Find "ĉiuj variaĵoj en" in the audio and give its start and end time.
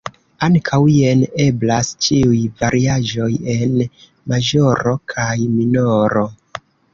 2.05-3.77